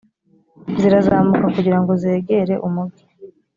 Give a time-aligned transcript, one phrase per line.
[0.79, 3.03] zirazamuka kugira ngo zegere umugi